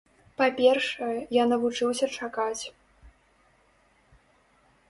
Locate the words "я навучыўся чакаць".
1.37-2.63